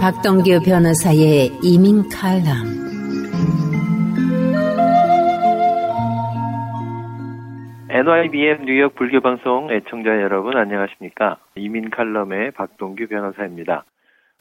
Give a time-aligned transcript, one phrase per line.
[0.00, 2.42] 박동규 변호사의 이민 칼럼
[7.88, 11.38] NYBM 뉴욕 불교방송 애청자 여러분 안녕하십니까?
[11.54, 13.84] 이민 칼럼의 박동규 변호사입니다.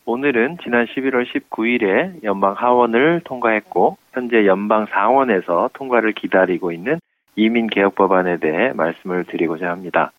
[0.05, 6.99] 오늘은 지난 11월 19일에 연방 하원을 통과했고 현재 연방 상원에서 통과를 기다리고 있는
[7.35, 10.11] 이민 개혁 법안에 대해 말씀을 드리고자 합니다.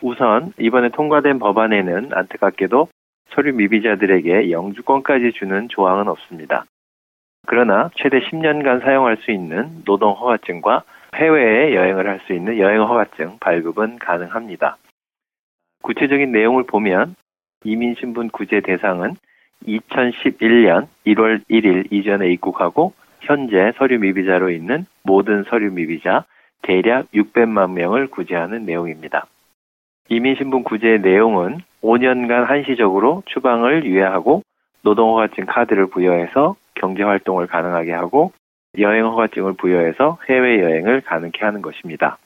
[0.00, 2.88] 우선 이번에 통과된 법안에는 안타깝게도
[3.30, 6.64] 서류 미비자들에게 영주권까지 주는 조항은 없습니다.
[7.46, 10.82] 그러나 최대 10년간 사용할 수 있는 노동 허가증과
[11.14, 14.76] 해외에 여행을 할 수 있는 여행 허가증 발급은 가능합니다.
[15.82, 17.14] 구체적인 내용을 보면
[17.64, 19.16] 이민신분 구제 대상은
[19.66, 26.24] 2011년 1월 1일 이전에 입국하고 현재 서류 미비자로 있는 모든 서류 미비자
[26.62, 29.26] 대략 600만 명을 구제하는 내용입니다.
[30.08, 34.42] 이민신분 구제의 내용은 5년간 한시적으로 추방을 유예하고
[34.82, 38.32] 노동허가증 카드를 부여해서 경제활동을 가능하게 하고
[38.78, 42.18] 여행허가증을 부여해서 해외여행을 가능케 하는 것입니다.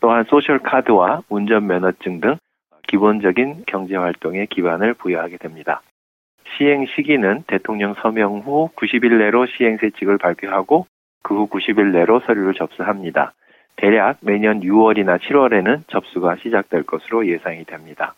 [0.00, 2.36] 또한 소셜카드와 운전면허증 등
[2.92, 5.80] 기본적인 경제 활동에 기반을 부여하게 됩니다.
[6.56, 10.86] 시행 시기는 대통령 서명 후 90일 내로 시행 세칙을 발표하고
[11.22, 13.32] 그 후 90일 내로 서류를 접수합니다.
[13.76, 18.14] 대략 매년 6월이나 7월에는 접수가 시작될 것으로 예상이 됩니다.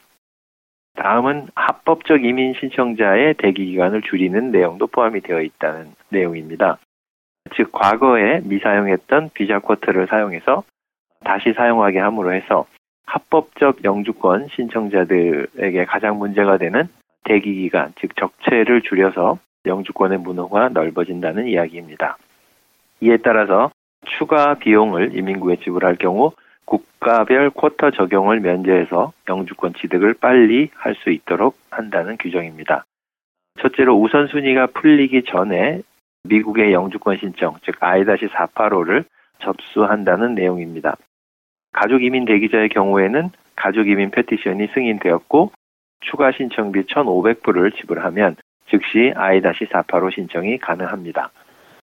[0.96, 6.78] 다음은 합법적 이민 신청자의 대기 기간을 줄이는 내용도 포함이 되어 있다는 내용입니다.
[7.54, 10.64] 즉 과거에 미사용했던 비자 쿼터를 사용해서
[11.22, 12.66] 다시 사용하게 함으로 해서
[13.06, 16.88] 합법적 영주권 신청자들에게 가장 문제가 되는
[17.24, 22.16] 대기 기간, 즉 적체를 줄여서 영주권의 문호가 넓어진다는 이야기입니다.
[23.00, 23.70] 이에 따라서
[24.06, 26.32] 추가 비용을 이민국에 지불할 경우
[26.66, 32.84] 국가별 쿼터 적용을 면제해서 영주권 취득을 빨리 할 수 있도록 한다는 규정입니다.
[33.60, 35.82] 첫째로 우선순위가 풀리기 전에
[36.24, 39.04] 미국의 영주권 신청, 즉 I-485를
[39.40, 40.96] 접수한다는 내용입니다.
[41.74, 45.50] 가족 이민 대기자의 경우에는 가족 이민 페티션이 승인되었고
[46.00, 48.36] 추가 신청비 1,500불을 지불하면
[48.70, 51.30] 즉시 I-485 신청이 가능합니다.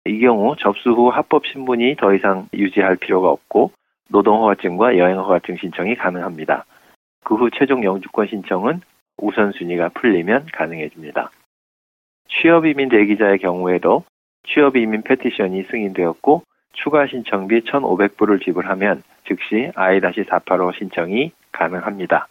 [0.06, 3.72] 이 경우 접수 후 합법 신분이 더 이상 유지할 필요가 없고
[4.09, 6.66] 노동허가증과 여행허가증 신청이 가능합니다.
[7.24, 8.81] 그 후 최종 영주권 신청은
[9.18, 11.31] 우선순위가 풀리면 가능해집니다.
[12.30, 14.04] 취업이민 대기자의 경우에도
[14.48, 16.44] 취업이민 페티션이 승인되었고
[16.74, 22.27] 추가 신청비 1,500불을 지불하면 즉시 I-485 신청이 가능합니다.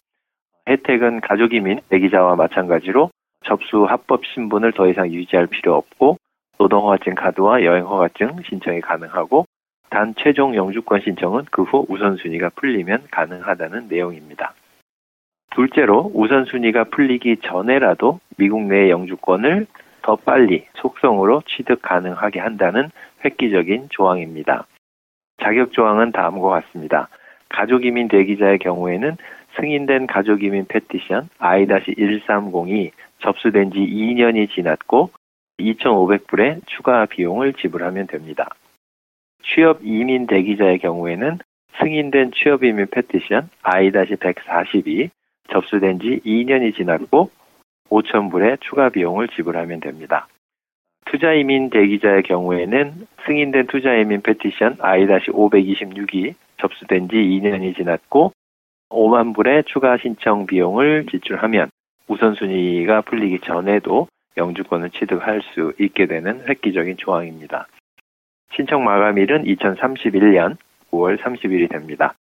[0.68, 3.10] 혜택은 가족이민 대기자와 마찬가지로
[3.44, 6.18] 접수 합법 신분을 더 이상 유지할 필요 없고
[6.58, 9.46] 노동허가증 카드와 여행허가증 신청이 가능하고
[9.90, 14.54] 단 최종 영주권 신청은 그 후 우선순위가 풀리면 가능하다는 내용입니다.
[15.54, 19.66] 둘째로 우선순위가 풀리기 전에라도 미국 내 영주권을
[20.02, 22.90] 더 빨리 속성으로 취득 가능하게 한다는
[23.24, 24.66] 획기적인 조항입니다.
[25.42, 27.08] 자격 조항은 다음과 같습니다.
[27.48, 29.16] 가족이민 대기자의 경우에는
[29.56, 35.10] 승인된 가족이민 petition I-130이 접수된 지 2년이 지났고
[35.58, 38.48] 2,500불의 추가 비용을 지불하면 됩니다.
[39.42, 41.38] 취업 이민 대기자의 경우에는
[41.80, 45.10] 승인된 취업 이민 petition I-140이
[45.50, 47.30] 접수된 지 2년이 지났고
[47.88, 50.26] 5,000불의 추가 비용을 지불하면 됩니다.
[51.06, 58.32] 투자 이민 대기자의 경우에는 승인된 투자 이민 petition I-526이 접수된 지 2년이 지났고
[58.90, 61.70] 5만 불의 추가 신청 비용을 지출하면
[62.08, 67.66] 우선순위가 풀리기 전에도 영주권을 취득할 수 있게 되는 획기적인 조항입니다.
[68.52, 70.56] 신청 마감일은 2031년
[70.90, 72.14] 9월 30일이 됩니다.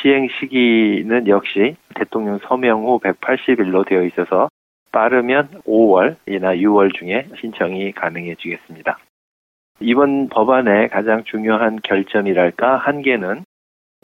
[0.00, 4.48] 시행 시기는 역시 대통령 서명 후 180일로 되어 있어서
[4.92, 8.98] 빠르면 5월이나 6월 중에 신청이 가능해지겠습니다.
[9.80, 13.44] 이번 법안의 가장 중요한 결점이랄까 한계는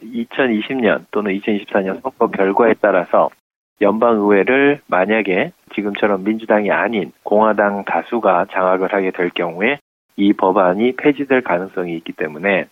[0.01, 3.29] 2020년 또는 2024년 선거 결과에 따라서
[3.81, 9.79] 연방의회를 만약에 지금처럼 민주당이 아닌 공화당 다수가 장악을 하게 될 경우에
[10.15, 12.65] 이 법안이 폐지될 가능성이 있기 때문에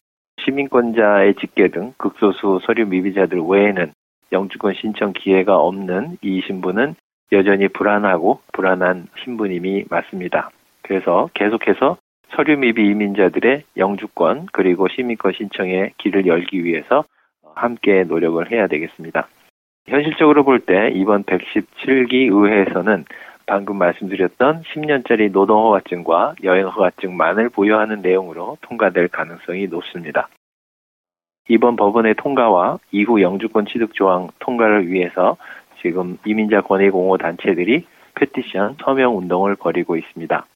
[0.43, 3.93] 시민권자의 직계 등 극소수 서류 미비자들 외에는
[4.31, 6.95] 영주권 신청 기회가 없는 이 신분은
[7.31, 10.49] 여전히 불안하고 불안한 신분임이 맞습니다.
[10.81, 11.97] 그래서 계속해서
[12.35, 17.05] 서류 미비 이민자들의 영주권 그리고 시민권 신청의 길을 열기 위해서
[17.55, 19.27] 함께 노력을 해야 되겠습니다.
[19.87, 23.05] 현실적으로 볼 때 이번 117기 의회에서는
[23.45, 30.27] 방금 말씀드렸던 10년짜리 노동허가증과 여행허가증만을 보유하는 내용으로 통과될 가능성이 높습니다.
[31.47, 35.37] 이번 법원의 통과와 이후 영주권 취득 조항 통과를 위해서
[35.85, 37.85] 지금 이민자 권익 옹호 단체들이
[38.15, 40.47] 페티션 서명 운동을 벌이고 있습니다.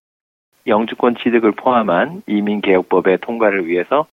[0.65, 4.07] 영주권 취득을 포함한 이민개혁법의 통과를 위해서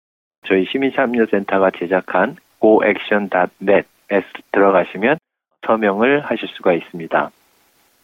[0.47, 4.23] 저희 시민참여센터가 제작한 goaction.net에
[4.53, 5.19] 들어가시면
[5.67, 7.31] 서명을 하실 수가 있습니다.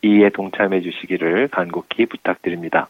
[0.03, 2.89] 이에 동참해 주시기를 간곡히 부탁드립니다.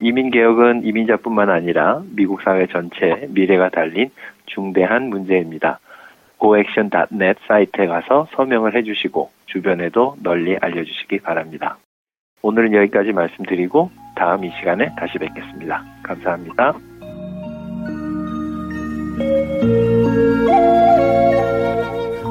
[0.00, 4.10] 이민개혁은 이민자뿐만 아니라 미국 사회 전체 미래가 달린
[4.46, 5.80] 중대한 문제입니다.
[6.40, 11.78] goaction.net 사이트에 가서 서명을 해주시고 주변에도 널리 알려주시기 바랍니다.
[12.42, 15.84] 오늘은 여기까지 말씀드리고 다음 이 시간에 다시 뵙겠습니다.
[16.02, 16.74] 감사합니다.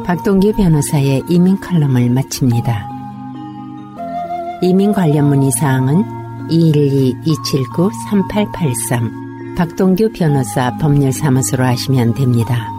[0.05, 2.89] 박동기 변호사의 이민 칼럼을 마칩니다.
[4.61, 9.23] 이민 관련 문의사항은 212-279-3883
[9.57, 12.72] 박동규 변호사 법률사무소로 하시면 됩니다.